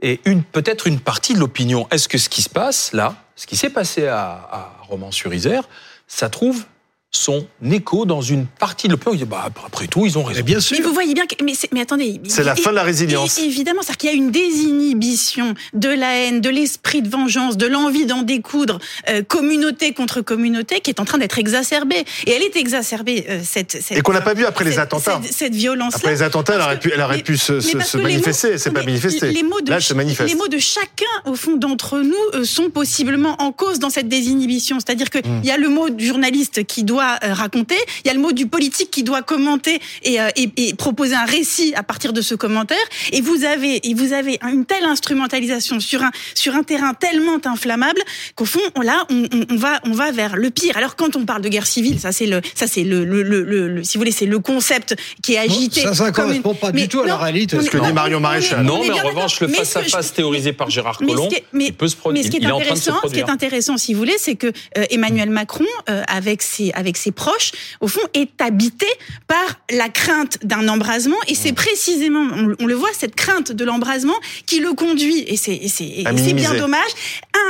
Et 0.02 0.20
une, 0.26 0.42
peut-être 0.44 0.86
une 0.86 1.00
partie 1.00 1.32
de 1.34 1.38
l'opinion. 1.40 1.88
Est-ce 1.90 2.08
que 2.08 2.18
ce 2.18 2.28
qui 2.28 2.42
se 2.42 2.48
passe 2.48 2.92
là, 2.92 3.16
ce 3.36 3.46
qui 3.46 3.56
s'est 3.56 3.70
passé 3.70 4.06
à, 4.06 4.20
à 4.50 4.72
Romans-sur-Isère, 4.88 5.68
ça 6.08 6.28
trouve 6.28 6.64
son 7.12 7.46
écho 7.70 8.04
dans 8.04 8.20
une 8.20 8.46
partie 8.46 8.88
de 8.88 8.92
l'opinion 8.92 9.14
dit, 9.16 9.24
bah, 9.24 9.48
après 9.64 9.86
tout, 9.86 10.04
ils 10.06 10.18
ont 10.18 10.22
raison. 10.22 10.38
Mais 10.40 10.42
bien 10.42 10.60
sûr. 10.60 10.76
Mais 10.78 10.84
vous 10.84 10.92
voyez 10.92 11.14
bien 11.14 11.26
que, 11.26 11.42
mais, 11.42 11.54
c'est- 11.54 11.72
mais 11.72 11.80
attendez. 11.80 12.20
C'est 12.28 12.44
la 12.44 12.54
fin 12.54 12.70
de 12.70 12.76
la 12.76 12.82
résilience. 12.82 13.38
évidemment, 13.38 13.80
c'est-à-dire 13.82 13.96
qu'il 13.96 14.10
y 14.10 14.12
a 14.12 14.16
une 14.16 14.30
désinhibition 14.30 15.54
de 15.72 15.88
la 15.88 16.14
haine, 16.18 16.40
de 16.40 16.50
l'esprit 16.50 17.02
de 17.02 17.08
vengeance, 17.08 17.56
de 17.56 17.66
l'envie 17.66 18.06
d'en 18.06 18.22
découdre, 18.22 18.78
euh, 19.08 19.22
communauté 19.22 19.92
contre 19.94 20.20
communauté, 20.20 20.80
qui 20.80 20.90
est 20.90 21.00
en 21.00 21.04
train 21.04 21.18
d'être 21.18 21.38
exacerbée. 21.38 22.04
Et 22.26 22.32
elle 22.32 22.42
est 22.42 22.56
exacerbée, 22.56 23.24
euh, 23.28 23.40
cette, 23.42 23.72
cette 23.82 23.96
Et 23.98 24.02
qu'on 24.02 24.12
n'a 24.12 24.20
pas 24.20 24.34
vu 24.34 24.44
après 24.44 24.64
les 24.64 24.78
attentats. 24.78 25.20
Cette, 25.22 25.32
cette 25.32 25.54
violence-là. 25.54 25.98
Après 25.98 26.10
les 26.12 26.22
attentats, 26.22 26.54
elle 26.56 26.60
aurait 26.62 26.78
pu, 26.80 26.90
elle 26.92 27.00
aurait 27.00 27.16
mais- 27.18 27.22
pu 27.22 27.36
se, 27.38 27.52
manifester. 27.96 28.58
s'est 28.58 28.70
pas 28.70 28.80
mais 28.80 28.86
manifestée. 28.86 29.32
Les 29.32 29.42
mots 29.42 29.60
de, 29.60 29.70
Là, 29.70 29.76
elle 29.76 29.82
se 29.82 29.94
manifeste. 29.94 30.28
les 30.28 30.34
mots 30.36 30.48
de 30.48 30.58
chacun, 30.58 31.06
au 31.24 31.34
fond, 31.34 31.56
d'entre 31.56 31.98
nous, 32.00 32.14
euh, 32.34 32.44
sont 32.44 32.68
possiblement 32.70 33.36
en 33.40 33.52
cause 33.52 33.78
dans 33.78 33.90
cette 33.90 34.08
désinhibition. 34.08 34.78
C'est-à-dire 34.80 35.08
qu'il 35.10 35.22
Hmm. 35.26 35.40
y 35.44 35.50
a 35.50 35.56
le 35.56 35.68
mot 35.70 35.88
du 35.88 36.06
journaliste 36.06 36.64
qui 36.66 36.84
doit 36.84 37.05
doit 37.06 37.28
euh, 37.28 37.34
raconter, 37.34 37.76
il 38.04 38.08
y 38.08 38.10
a 38.10 38.14
le 38.14 38.20
mot 38.20 38.32
du 38.32 38.46
politique 38.46 38.90
qui 38.90 39.02
doit 39.02 39.22
commenter 39.22 39.80
et, 40.02 40.20
euh, 40.20 40.28
et, 40.36 40.50
et, 40.56 40.74
proposer 40.74 41.14
un 41.14 41.24
récit 41.24 41.74
à 41.74 41.82
partir 41.82 42.12
de 42.12 42.20
ce 42.20 42.34
commentaire. 42.34 42.76
Et 43.12 43.20
vous 43.20 43.44
avez, 43.44 43.88
et 43.88 43.94
vous 43.94 44.12
avez 44.12 44.38
une 44.50 44.64
telle 44.64 44.84
instrumentalisation 44.84 45.80
sur 45.80 46.02
un 46.02 46.10
sur 46.34 46.54
un 46.54 46.62
terrain 46.62 46.94
tellement 46.94 47.38
inflammable 47.44 48.00
qu'au 48.34 48.44
fond, 48.44 48.60
là, 48.82 49.04
on, 49.10 49.24
on, 49.32 49.54
on, 49.54 49.56
va 49.56 49.80
on 49.84 49.92
va 49.92 50.10
vers 50.12 50.36
le 50.36 50.50
pire. 50.50 50.76
Alors 50.76 50.96
quand 50.96 51.16
on 51.16 51.24
parle 51.24 51.42
de 51.42 51.48
guerre 51.48 51.66
civile, 51.66 51.98
ça 52.00 52.12
c'est 52.12 52.26
le 52.26 52.40
ça 52.54 52.66
c'est 52.66 52.84
le, 52.84 53.04
le, 53.04 53.22
le, 53.22 53.42
le, 53.42 53.84
si 53.84 53.96
vous 53.96 54.00
voulez, 54.00 54.12
c'est 54.12 54.26
le 54.26 54.38
concept 54.38 54.96
qui 55.22 55.34
est 55.34 55.38
agité. 55.38 55.82
Bon, 55.82 55.88
ça, 55.88 55.94
ça 55.94 56.12
correspond 56.12 56.52
une... 56.52 56.58
pas 56.58 56.72
mais 56.72 56.82
du 56.82 56.88
tout 56.88 57.00
à 57.00 57.06
la 57.06 57.16
réalité. 57.16 57.60
Ce 57.60 57.70
que 57.70 57.78
dit 57.78 57.92
Marion 57.92 58.20
Maréchal. 58.20 58.62
Non, 58.62 58.82
mais 58.82 58.92
en 58.92 59.06
revanche, 59.06 59.40
le 59.40 59.48
face 59.48 59.76
à 59.76 59.82
face 59.82 60.12
théorisé 60.12 60.52
par 60.52 60.70
Gérard 60.70 60.98
Collomb, 60.98 61.28
mais, 61.52 61.66
il 61.66 61.74
peut 61.74 61.88
se 61.88 61.96
produire. 61.96 62.22
Mais 62.22 62.30
ce 62.30 62.36
qui 62.36 62.42
est, 62.42 62.46
intéressant, 62.46 63.00
ce 63.04 63.12
qui 63.12 63.20
est 63.20 63.30
intéressant, 63.30 63.76
si 63.76 63.92
vous 63.92 63.98
voulez, 63.98 64.16
c'est 64.18 64.36
que 64.36 64.46
euh, 64.46 64.84
Emmanuel 64.90 65.30
Macron, 65.30 65.64
euh, 65.88 66.02
avec 66.08 66.42
ses 66.42 66.72
avec 66.72 66.85
ses 66.94 67.10
proches, 67.10 67.52
au 67.80 67.88
fond, 67.88 68.00
est 68.14 68.40
habité 68.40 68.86
par 69.26 69.60
la 69.70 69.88
crainte 69.88 70.38
d'un 70.44 70.68
embrasement, 70.68 71.16
et 71.26 71.34
c'est 71.34 71.52
précisément, 71.52 72.20
on, 72.32 72.54
on, 72.60 72.66
le 72.66 72.74
voit, 72.74 72.90
cette 72.92 73.16
crainte 73.16 73.52
de 73.52 73.64
l'embrasement 73.64 74.14
qui 74.46 74.60
le 74.60 74.72
conduit, 74.74 75.24
et 75.26 75.36
c'est 75.36 76.32
bien 76.34 76.54
dommage, 76.54 76.90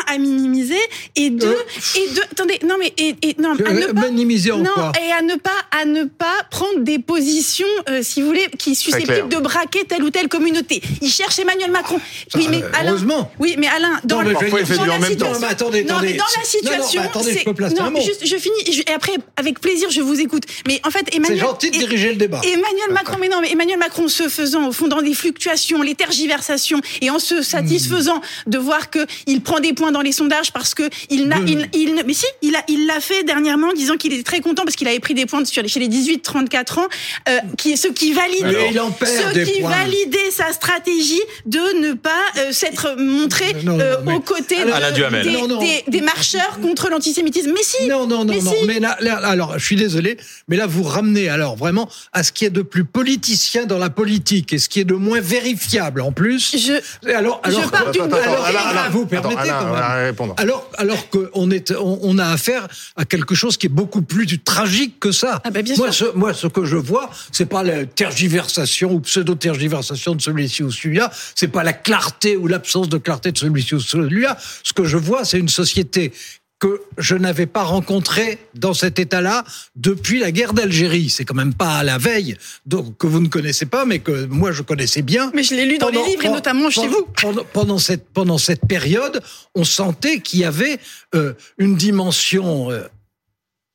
à 0.06 0.18
minimiser, 0.18 0.78
et 1.16 1.30
deux, 1.30 1.46
euh, 1.46 1.96
et 1.96 2.14
deux, 2.14 2.22
attendez, 2.22 2.58
non 2.66 2.76
mais 2.78 2.92
et, 2.96 3.14
et 3.22 3.36
non, 3.38 3.52
à 3.52 3.72
ne 3.72 3.92
pas, 3.92 4.08
minimiser 4.08 4.52
en 4.52 4.58
non, 4.58 4.70
quoi 4.74 4.92
et 5.04 5.12
à 5.12 5.22
ne 5.22 5.34
pas 5.36 5.50
à 5.70 5.84
ne 5.84 6.04
pas 6.04 6.42
prendre 6.50 6.80
des 6.80 6.98
positions, 6.98 7.66
euh, 7.88 8.00
si 8.02 8.20
vous 8.20 8.28
voulez, 8.28 8.46
qui 8.58 8.74
susceptibles 8.74 9.28
de 9.28 9.36
braquer 9.38 9.84
telle 9.84 10.02
ou 10.02 10.10
telle 10.10 10.28
communauté. 10.28 10.82
Il 11.02 11.10
cherche 11.10 11.38
Emmanuel 11.38 11.70
Macron. 11.70 11.98
Ça, 12.28 12.38
oui, 12.38 12.46
mais 12.50 12.62
euh, 12.62 12.70
Alain, 12.72 12.90
heureusement. 12.90 13.30
oui, 13.38 13.56
mais 13.58 13.68
Alain, 13.68 14.00
dans, 14.04 14.22
non, 14.22 14.22
mais 14.22 14.28
le, 14.30 14.50
dans, 14.50 14.86
la 14.86 15.00
situation, 15.06 15.32
non, 15.32 15.40
mais 15.40 15.46
attendez, 15.46 15.84
non, 15.84 15.94
mais 16.00 16.12
dans 16.14 16.24
la 16.36 16.44
situation, 16.44 17.00
non, 17.00 17.04
non, 17.04 17.10
attendez, 17.10 17.38
je 17.38 17.44
peux 17.44 17.54
placer 17.54 17.78
un 17.78 17.90
mot. 17.90 18.00
juste, 18.00 18.26
je 18.26 18.36
finis, 18.36 18.72
je, 18.72 18.80
et 18.80 18.94
après, 18.94 19.12
avec 19.36 19.60
plaisir, 19.60 19.90
je 19.90 20.00
vous 20.00 20.20
écoute. 20.20 20.44
Mais 20.66 20.80
en 20.84 20.90
fait, 20.90 21.14
Emmanuel, 21.14 21.38
c'est 21.38 21.46
gentil 21.46 21.70
de 21.70 21.78
diriger 21.78 22.10
le 22.10 22.16
débat. 22.16 22.40
Emmanuel 22.44 22.92
Macron, 22.92 23.16
mais 23.20 23.28
non, 23.28 23.40
mais 23.40 23.50
Emmanuel 23.50 23.78
Macron 23.78 24.08
se 24.08 24.28
faisant 24.28 24.68
au 24.68 24.72
fond 24.72 24.88
dans 24.88 25.00
les 25.00 25.14
fluctuations, 25.14 25.82
les 25.82 25.94
tergiversations, 25.94 26.80
et 27.00 27.10
en 27.10 27.18
se 27.18 27.42
satisfaisant 27.42 28.18
mmh. 28.18 28.50
de 28.50 28.58
voir 28.58 28.90
que 28.90 29.06
il 29.26 29.40
prend 29.40 29.60
des 29.60 29.72
points 29.72 29.92
dans 29.96 30.02
les 30.02 30.12
sondages 30.12 30.52
parce 30.52 30.74
que 30.74 30.82
il 31.08 31.26
n'a, 31.26 31.38
il, 31.46 31.68
il, 31.72 32.02
mais 32.06 32.12
si, 32.12 32.26
il 32.42 32.54
a, 32.54 32.62
il 32.68 32.86
l'a 32.86 33.00
fait 33.00 33.24
dernièrement, 33.24 33.72
disant 33.72 33.96
qu'il 33.96 34.12
était 34.12 34.22
très 34.22 34.40
content 34.40 34.62
parce 34.64 34.76
qu'il 34.76 34.86
avait 34.88 35.00
pris 35.00 35.14
des 35.14 35.24
points 35.24 35.42
sur, 35.46 35.66
chez 35.66 35.80
les 35.80 35.88
18-34 35.88 36.80
ans, 36.80 36.88
euh, 37.28 37.38
qui, 37.56 37.78
ce 37.78 37.88
qui 37.88 38.12
validait, 38.12 38.72
ce 39.00 39.44
qui 39.44 39.62
validait 39.62 40.30
sa 40.30 40.52
stratégie 40.52 41.22
de 41.46 41.80
ne 41.80 41.94
pas 41.94 42.10
euh, 42.36 42.52
s'être 42.52 42.96
montré 42.98 43.54
non, 43.64 43.78
non, 43.78 43.80
euh, 43.80 44.16
aux 44.16 44.20
côtés 44.20 44.56
de, 44.56 45.22
des, 45.22 45.30
non, 45.30 45.58
des, 45.58 45.84
des, 45.88 46.00
marcheurs 46.02 46.60
contre 46.60 46.90
l'antisémitisme. 46.90 47.52
Mais 47.54 47.62
si, 47.62 47.88
non, 47.88 48.06
non, 48.06 48.26
non, 48.26 48.34
mais 48.34 48.40
non. 48.40 48.52
Si. 48.52 48.66
Mais 48.66 48.80
là, 48.80 48.98
là, 49.00 49.16
alors, 49.16 49.58
je 49.58 49.64
suis 49.64 49.76
désolé, 49.76 50.18
mais 50.48 50.56
là, 50.56 50.66
vous 50.66 50.82
ramenez 50.82 51.30
alors 51.30 51.56
vraiment 51.56 51.88
à 52.12 52.22
ce 52.22 52.32
qui 52.32 52.44
est 52.44 52.50
de 52.50 52.62
plus 52.62 52.84
politicien 52.84 53.64
dans 53.64 53.78
la 53.78 53.88
politique 53.88 54.52
et 54.52 54.58
ce 54.58 54.68
qui 54.68 54.80
est 54.80 54.84
de 54.84 54.94
moins 54.94 55.20
vérifiable 55.20 56.02
en 56.02 56.12
plus. 56.12 56.54
Je, 56.56 56.74
alors, 57.10 57.40
alors, 57.42 57.62
je 57.62 57.68
pars 57.68 57.90
d'une 57.90 58.02
alors, 58.02 58.44
alors, 58.44 58.66
alors, 58.66 58.90
vous 58.90 59.06
permettez 59.06 59.50
attends, 59.50 59.58
quand 59.60 59.72
même. 59.72 59.82
Répondre. 59.94 60.34
Alors, 60.38 60.70
alors 60.78 61.08
qu'on 61.08 61.50
est, 61.50 61.72
on, 61.72 61.98
on, 62.02 62.18
a 62.18 62.26
affaire 62.26 62.66
à 62.96 63.04
quelque 63.04 63.34
chose 63.34 63.56
qui 63.56 63.66
est 63.66 63.70
beaucoup 63.70 64.02
plus 64.02 64.26
tragique 64.42 64.98
que 65.00 65.12
ça. 65.12 65.40
Ah 65.44 65.50
ben 65.50 65.62
bien 65.62 65.76
moi, 65.76 65.92
sûr. 65.92 66.12
Ce, 66.12 66.16
moi, 66.16 66.34
ce 66.34 66.46
que 66.46 66.64
je 66.64 66.76
vois, 66.76 67.10
c'est 67.32 67.46
pas 67.46 67.62
la 67.62 67.86
tergiversation 67.86 68.92
ou 68.92 69.00
pseudo-tergiversation 69.00 70.14
de 70.14 70.22
celui-ci 70.22 70.62
ou 70.62 70.70
celui-là, 70.70 71.10
c'est 71.34 71.48
pas 71.48 71.62
la 71.62 71.72
clarté 71.72 72.36
ou 72.36 72.46
l'absence 72.46 72.88
de 72.88 72.98
clarté 72.98 73.32
de 73.32 73.38
celui-ci 73.38 73.74
ou 73.74 73.80
celui-là. 73.80 74.36
Ce 74.62 74.72
que 74.72 74.84
je 74.84 74.96
vois, 74.96 75.24
c'est 75.24 75.38
une 75.38 75.48
société 75.48 76.12
que 76.58 76.80
je 76.96 77.14
n'avais 77.14 77.46
pas 77.46 77.64
rencontré 77.64 78.38
dans 78.54 78.72
cet 78.72 78.98
état-là 78.98 79.44
depuis 79.74 80.20
la 80.20 80.32
guerre 80.32 80.54
d'Algérie. 80.54 81.10
C'est 81.10 81.24
quand 81.24 81.34
même 81.34 81.54
pas 81.54 81.76
à 81.76 81.84
la 81.84 81.98
veille, 81.98 82.36
donc 82.64 82.96
que 82.96 83.06
vous 83.06 83.20
ne 83.20 83.28
connaissez 83.28 83.66
pas, 83.66 83.84
mais 83.84 83.98
que 83.98 84.24
moi 84.26 84.52
je 84.52 84.62
connaissais 84.62 85.02
bien. 85.02 85.30
Mais 85.34 85.42
je 85.42 85.54
l'ai 85.54 85.66
lu 85.66 85.76
dans 85.78 85.88
pendant, 85.88 86.02
les 86.04 86.10
livres 86.10 86.24
et 86.24 86.28
notamment 86.30 86.70
pendant, 86.70 86.70
chez 86.70 86.88
vous. 86.88 87.06
Pendant, 87.20 87.44
pendant, 87.44 87.78
cette 87.78 88.08
pendant 88.08 88.38
cette 88.38 88.66
période, 88.66 89.22
on 89.54 89.64
sentait 89.64 90.20
qu'il 90.20 90.40
y 90.40 90.44
avait 90.44 90.78
euh, 91.14 91.34
une 91.58 91.76
dimension 91.76 92.70
euh, 92.70 92.84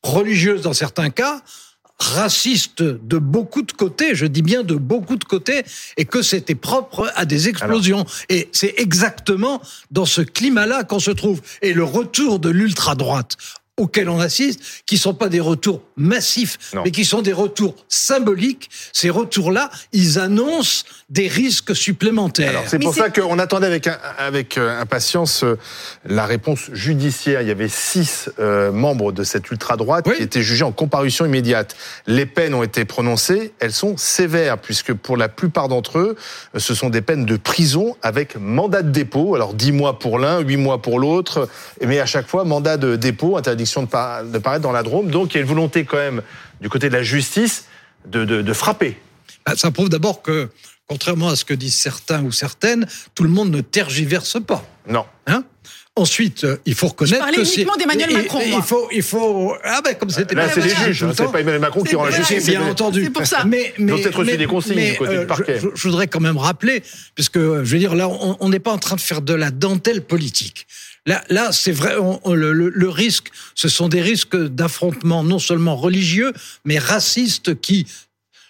religieuse 0.01 0.63
dans 0.63 0.73
certains 0.73 1.11
cas, 1.11 1.43
raciste 2.01 2.81
de 2.81 3.17
beaucoup 3.17 3.61
de 3.61 3.71
côtés, 3.71 4.15
je 4.15 4.25
dis 4.25 4.41
bien 4.41 4.63
de 4.63 4.75
beaucoup 4.75 5.15
de 5.15 5.23
côtés, 5.23 5.63
et 5.97 6.05
que 6.05 6.21
c'était 6.21 6.55
propre 6.55 7.11
à 7.15 7.25
des 7.25 7.47
explosions. 7.47 8.01
Alors. 8.01 8.13
Et 8.29 8.49
c'est 8.51 8.73
exactement 8.77 9.61
dans 9.91 10.05
ce 10.05 10.21
climat-là 10.21 10.83
qu'on 10.83 10.99
se 10.99 11.11
trouve. 11.11 11.41
Et 11.61 11.73
le 11.73 11.83
retour 11.83 12.39
de 12.39 12.49
l'ultra-droite 12.49 13.37
auxquels 13.77 14.09
on 14.09 14.19
assiste, 14.19 14.61
qui 14.85 14.97
sont 14.97 15.13
pas 15.13 15.29
des 15.29 15.39
retours 15.39 15.81
massifs, 15.95 16.57
non. 16.73 16.83
mais 16.83 16.91
qui 16.91 17.05
sont 17.05 17.21
des 17.21 17.33
retours 17.33 17.75
symboliques. 17.87 18.69
Ces 18.93 19.09
retours-là, 19.09 19.71
ils 19.93 20.19
annoncent 20.19 20.83
des 21.09 21.27
risques 21.27 21.75
supplémentaires. 21.75 22.63
C'est 22.67 22.79
pour 22.79 22.93
ça 22.93 23.09
qu'on 23.09 23.39
attendait 23.39 23.67
avec, 23.67 23.89
avec 24.17 24.57
impatience 24.57 25.45
la 26.05 26.25
réponse 26.25 26.69
judiciaire. 26.73 27.41
Il 27.41 27.47
y 27.47 27.51
avait 27.51 27.69
six 27.69 28.29
euh, 28.39 28.71
membres 28.71 29.11
de 29.11 29.23
cette 29.23 29.49
ultra-droite 29.51 30.05
oui. 30.07 30.17
qui 30.17 30.23
étaient 30.23 30.43
jugés 30.43 30.63
en 30.63 30.71
comparution 30.71 31.25
immédiate. 31.25 31.75
Les 32.07 32.25
peines 32.25 32.53
ont 32.53 32.63
été 32.63 32.85
prononcées, 32.85 33.53
elles 33.59 33.73
sont 33.73 33.97
sévères, 33.97 34.57
puisque 34.57 34.93
pour 34.93 35.17
la 35.17 35.29
plupart 35.29 35.69
d'entre 35.69 35.99
eux, 35.99 36.15
ce 36.55 36.73
sont 36.75 36.89
des 36.89 37.01
peines 37.01 37.25
de 37.25 37.37
prison 37.37 37.95
avec 38.01 38.35
mandat 38.35 38.81
de 38.83 38.91
dépôt. 38.91 39.35
Alors 39.35 39.53
10 39.53 39.71
mois 39.71 39.99
pour 39.99 40.19
l'un, 40.19 40.39
8 40.39 40.57
mois 40.57 40.81
pour 40.81 40.99
l'autre, 40.99 41.47
mais 41.85 41.99
à 41.99 42.05
chaque 42.05 42.27
fois, 42.27 42.43
mandat 42.43 42.77
de 42.77 42.95
dépôt, 42.95 43.37
interdiction 43.61 43.83
de, 43.83 43.87
par 43.87 44.23
de, 44.23 44.37
paraître 44.39 44.63
dans 44.63 44.71
la 44.71 44.83
Drôme. 44.83 45.09
Donc 45.09 45.33
il 45.33 45.37
y 45.37 45.39
a 45.39 45.41
une 45.41 45.47
volonté 45.47 45.85
quand 45.85 45.97
même 45.97 46.21
du 46.59 46.69
côté 46.69 46.89
de 46.89 46.93
la 46.93 47.03
justice 47.03 47.65
de, 48.05 48.25
de, 48.25 48.41
de 48.41 48.53
frapper. 48.53 48.97
Ça 49.55 49.71
prouve 49.71 49.89
d'abord 49.89 50.21
que, 50.21 50.49
contrairement 50.87 51.29
à 51.29 51.35
ce 51.35 51.45
que 51.45 51.53
disent 51.53 51.75
certains 51.75 52.23
ou 52.23 52.31
certaines, 52.31 52.87
tout 53.15 53.23
le 53.23 53.29
monde 53.29 53.51
ne 53.51 53.61
tergiverse 53.61 54.37
pas. 54.45 54.63
Non. 54.87 55.05
Hein? 55.27 55.43
Ensuite, 55.97 56.47
il 56.65 56.73
faut 56.73 56.87
reconnaître 56.87 57.25
Je 57.31 57.35
que 57.35 57.43
c'est 57.43 57.55
uniquement 57.55 57.75
d'Emmanuel 57.75 58.13
Macron. 58.13 58.39
Il, 58.41 58.53
il 58.53 58.61
faut, 58.61 58.87
il 58.93 59.03
faut. 59.03 59.53
Ah 59.61 59.81
ben 59.83 59.93
comme 59.95 60.09
c'était. 60.09 60.35
Là, 60.35 60.47
c'est 60.53 60.61
les 60.61 60.69
juges. 60.69 61.05
C'est 61.13 61.29
pas 61.29 61.41
Emmanuel 61.41 61.59
Macron 61.59 61.83
qui 61.83 61.95
rend 61.95 62.05
la 62.05 62.11
justice. 62.11 62.45
Bien 62.45 62.65
entendu. 62.65 63.03
C'est 63.03 63.09
pour 63.09 63.25
ça. 63.25 63.43
Mais, 63.43 63.73
mais, 63.77 64.01
peut-être 64.01 64.19
reçu 64.19 64.37
des 64.37 64.45
consignes 64.45 64.75
mais, 64.75 64.91
du 64.91 64.97
côté 64.97 65.15
euh, 65.15 65.21
du 65.21 65.27
parquet. 65.27 65.59
Je, 65.59 65.67
je, 65.75 65.87
voudrais 65.87 66.07
quand 66.07 66.21
même 66.21 66.37
rappeler, 66.37 66.81
puisque 67.13 67.39
je 67.39 67.41
veux 67.41 67.77
dire 67.77 67.95
là, 67.95 68.07
on 68.07 68.47
n'est 68.47 68.59
pas 68.59 68.71
en 68.71 68.77
train 68.77 68.95
de 68.95 69.01
faire 69.01 69.21
de 69.21 69.33
la 69.33 69.51
dentelle 69.51 70.01
politique. 70.01 70.65
Là, 71.05 71.23
là, 71.29 71.51
c'est 71.51 71.73
vrai. 71.73 71.95
On, 71.97 72.21
on, 72.23 72.33
le, 72.35 72.53
le, 72.53 72.89
risque, 72.89 73.29
ce 73.55 73.67
sont 73.67 73.89
des 73.89 74.01
risques 74.01 74.37
d'affrontement 74.37 75.25
non 75.25 75.39
seulement 75.39 75.75
religieux, 75.75 76.31
mais 76.63 76.79
racistes 76.79 77.59
qui 77.59 77.85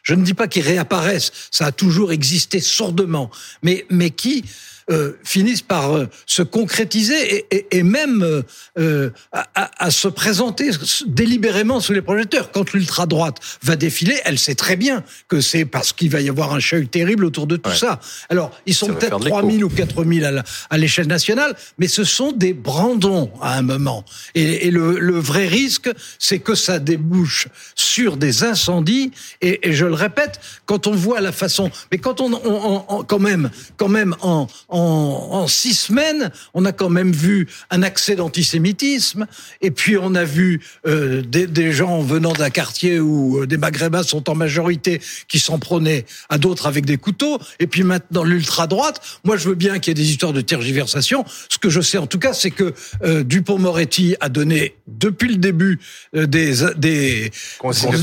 je 0.04 0.14
ne 0.14 0.24
dis 0.24 0.34
pas 0.34 0.48
qu'ils 0.48 0.64
réapparaissent, 0.64 1.32
ça 1.52 1.68
a 1.68 1.72
toujours 1.72 2.12
existé 2.12 2.60
sourdement, 2.60 3.30
mais, 3.62 3.86
mais 3.90 4.10
qui 4.10 4.44
euh, 4.90 5.14
finissent 5.24 5.62
par 5.62 5.96
euh, 5.96 6.08
se 6.26 6.42
concrétiser 6.42 7.36
et, 7.36 7.46
et, 7.52 7.78
et 7.78 7.84
même 7.84 8.44
euh, 8.80 9.10
à, 9.32 9.70
à, 9.78 9.92
se 9.92 10.08
présenter 10.08 10.72
délibérément 11.08 11.80
sous 11.80 11.94
les 11.94 12.02
projecteurs. 12.02 12.52
Quand 12.52 12.74
l'ultra-droite 12.74 13.38
va 13.62 13.76
défiler, 13.76 14.20
elle 14.26 14.40
sait 14.40 14.56
très 14.56 14.76
bien 14.76 15.04
que 15.28 15.40
c'est 15.40 15.66
parce 15.66 15.94
qu'il 15.94 16.10
va 16.10 16.22
y 16.22 16.30
avoir 16.30 16.54
un 16.54 16.60
chahut 16.60 16.88
terrible 16.88 17.26
autour 17.26 17.48
de 17.48 17.58
tout 17.58 17.70
ouais. 17.70 17.76
ça. 17.76 18.00
Alors, 18.30 18.52
ils 18.66 18.74
sont 18.74 18.88
peut-être 18.88 19.20
3 19.20 19.50
000 19.50 19.64
ou 19.64 19.70
4 19.70 20.04
000 20.04 20.38
à 20.70 20.78
l'échelle 20.78 21.08
nationale, 21.08 21.56
mais 21.78 21.88
ce 21.88 22.04
sont 22.04 22.32
des 22.32 22.54
brandons 22.54 23.32
à 23.42 23.58
un 23.58 23.62
moment. 23.62 24.04
Et, 24.36 24.68
et 24.68 24.72
le, 24.72 25.00
le, 25.00 25.20
vrai 25.20 25.48
risque, 25.48 25.90
c'est 26.18 26.40
que 26.40 26.56
ça 26.56 26.80
débouche 26.80 27.48
sur 27.76 28.18
des 28.18 28.44
incendies. 28.44 29.12
Et, 29.42 29.70
et, 29.70 29.74
je 29.74 29.86
le 29.86 29.94
répète, 29.94 30.40
quand 30.66 30.88
on 30.88 30.94
voit 30.94 31.22
la 31.22 31.32
façon, 31.32 31.70
mais 31.92 31.98
quand 31.98 32.22
on, 32.22 32.34
on, 32.34 32.86
on 32.88 33.04
quand 33.04 33.20
même, 33.20 33.52
quand 33.78 33.90
même 33.90 34.16
en, 34.22 34.48
en, 34.72 35.28
en, 35.32 35.48
six 35.48 35.74
semaines, 35.74 36.32
on 36.54 36.66
a 36.66 36.72
quand 36.72 36.90
même 36.90 37.12
vu 37.12 37.48
un 37.70 37.84
accès 37.84 38.16
d'antisémitisme, 38.16 39.28
et 39.62 39.70
puis 39.70 39.98
on 39.98 40.16
a 40.16 40.24
vu 40.24 40.62
euh, 40.88 41.22
des, 41.22 41.46
des, 41.46 41.72
gens 41.72 42.02
venant 42.02 42.34
d'un 42.34 42.50
quartier 42.50 43.00
où 43.00 43.46
des 43.46 43.58
Maghrébins 43.58 44.04
sont 44.04 44.30
en 44.30 44.36
majorité 44.36 45.02
qui 45.28 45.40
s'en 45.40 45.60
prenaient 45.60 46.06
à 46.30 46.38
d'autres 46.38 46.68
avec 46.68 46.86
des 46.86 46.98
couteaux, 46.98 47.40
et 47.60 47.68
puis 47.68 47.84
maintenant 47.84 48.24
l'ultra-droite. 48.24 49.02
Moi, 49.24 49.38
je 49.38 49.50
veux 49.50 49.56
bien 49.56 49.80
qu'il 49.80 49.92
y 49.92 49.92
ait 49.92 50.04
des 50.04 50.10
histoires 50.10 50.34
de 50.34 50.42
tergiversation. 50.42 51.26
Ce 51.50 51.58
que 51.58 51.70
je 51.70 51.82
sais 51.82 51.98
en 51.98 52.08
tout 52.08 52.20
cas, 52.20 52.34
c'est 52.34 52.52
que 52.52 52.74
euh, 53.04 53.24
Dupont-Moretti 53.24 54.16
a 54.22 54.30
donné 54.30 54.76
depuis 54.88 55.30
le 55.30 55.38
début 55.38 55.80
euh, 56.16 56.26
des, 56.26 56.54
des, 56.78 57.32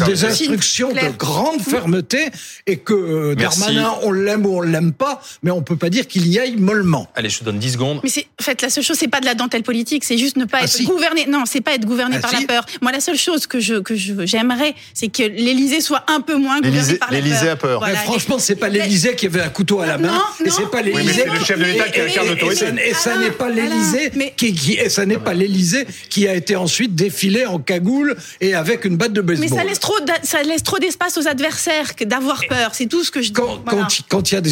des 0.07 0.25
instructions 0.25 0.93
de 0.93 1.17
grande 1.17 1.63
fermeté, 1.63 2.29
et 2.67 2.77
que 2.77 3.35
Darmanin, 3.35 3.95
on 4.03 4.13
l'aime 4.13 4.45
ou 4.45 4.59
on 4.59 4.61
l'aime 4.61 4.93
pas, 4.93 5.23
mais 5.43 5.51
on 5.51 5.63
peut 5.63 5.77
pas 5.77 5.89
dire 5.89 6.07
qu'il 6.07 6.29
y 6.29 6.39
aille 6.39 6.58
mollement. 6.59 7.09
Allez, 7.15 7.29
je 7.29 7.39
te 7.41 7.45
donne 7.45 7.59
10 7.59 7.73
secondes. 7.73 8.01
Mais 8.03 8.11
c'est, 8.11 8.27
en 8.41 8.43
fait, 8.45 8.61
la 8.63 8.71
seule 8.71 8.85
chose, 8.85 8.97
c'est 8.99 9.09
pas 9.09 9.21
de 9.21 9.25
la 9.27 9.35
dentelle 9.35 9.63
politique, 9.63 10.05
c'est 10.05 10.19
juste 10.19 10.37
ne 10.37 10.45
pas 10.45 10.59
Ah, 10.61 10.65
être 10.65 10.71
si. 10.73 10.85
gouverné. 10.85 11.27
Non, 11.27 11.45
c'est 11.47 11.61
pas 11.61 11.75
être 11.75 11.85
gouverné 11.85 12.17
Ah, 12.19 12.21
par 12.21 12.31
si. 12.31 12.41
la 12.41 12.47
peur. 12.47 12.67
Moi, 12.83 12.93
la 12.93 13.01
seule 13.01 13.17
chose 13.19 13.47
que 13.47 13.61
je 13.61 13.77
que 13.81 13.95
je 13.95 14.15
j'aimerais, 14.27 14.75
c'est 14.95 15.09
que 15.09 15.23
l'Élysée 15.23 15.81
soit 15.81 16.05
un 16.09 16.21
peu 16.21 16.37
moins 16.37 16.61
gouverné 16.61 16.95
par 16.99 17.11
la 17.11 17.21
l'Élysée 17.21 17.41
peur. 17.47 17.53
a 17.53 17.57
peur. 17.57 17.81
Mais 17.81 17.87
Voilà. 17.93 17.99
franchement, 18.05 18.39
c'est 18.39 18.57
pas 18.57 18.69
l'Élysée 18.69 19.15
qui 19.15 19.27
avait 19.27 19.41
un 19.43 19.49
couteau 19.49 19.81
à 19.81 19.87
la 19.87 19.99
main, 19.99 20.09
Non, 20.13 20.21
et 20.45 20.49
non, 20.49 20.55
c'est 20.57 20.71
pas 20.71 20.79
oui, 20.83 20.91
mais 20.95 21.03
l'Élysée 21.03 21.25
c'est 21.27 21.39
le 21.39 21.45
chef 21.45 21.59
de 21.59 21.65
l'État 21.65 21.89
qui 21.89 22.01
incarne 22.01 22.29
l'autorité. 22.29 22.65
Et, 22.65 22.69
ça- 22.69 22.85
et 22.91 22.95
ça 22.95 23.13
Alain, 23.13 23.21
n'est 23.23 23.31
pas 23.31 23.47
Alain, 23.47 23.55
l'Élysée 23.69 24.11
mais- 24.17 24.35
qui, 24.37 24.53
qui- 24.55 24.75
et 24.75 24.89
ça 24.89 25.07
n'est 25.07 25.19
pas 25.19 25.35
l'Élysée 25.35 25.87
qui 26.11 26.27
a 26.29 26.35
été 26.35 26.57
ensuite 26.57 26.95
défilé 26.95 27.47
en 27.47 27.59
cagoule 27.59 28.17
et 28.41 28.55
avec 28.55 28.85
une 28.85 28.97
batte 28.97 29.13
de 29.13 29.21
baseball. 29.21 29.49
Mais 29.51 29.57
ça 29.57 29.65
laisse 29.65 29.81
trop 29.81 29.95
ça 30.23 30.43
laisse 30.43 30.63
trop 30.63 30.79
d'espace 30.79 31.17
aux 31.19 31.27
adversaires 31.29 31.95
que 31.97 32.05
d'avoir 32.05 32.43
peur. 32.49 32.71
C'est 32.75 32.87
tout 32.87 33.05
ce 33.05 33.11
que 33.11 33.21
je 33.23 33.29
dis. 33.29 33.33
quand, 33.33 33.61
Voilà. 33.65 33.87
il 33.91 34.35
y 34.35 34.37
a 34.37 34.41
des 34.41 34.51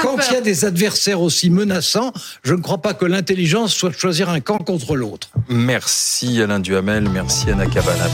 quand 0.00 0.18
il 0.30 0.34
y 0.34 0.36
a 0.36 0.40
des 0.40 0.64
adversaires 0.64 1.20
aussi 1.20 1.47
menaçants, 1.50 2.12
je 2.42 2.54
ne 2.54 2.60
crois 2.60 2.78
pas 2.78 2.94
que 2.94 3.04
l'intelligence 3.04 3.74
soit 3.74 3.90
de 3.90 3.94
choisir 3.94 4.28
un 4.28 4.40
camp 4.40 4.58
contre 4.58 4.96
l'autre. 4.96 5.30
Merci 5.48 6.40
Alain 6.42 6.60
Duhamel, 6.60 7.08
merci 7.08 7.50
Anna 7.50 7.66
Cabana. 7.66 8.04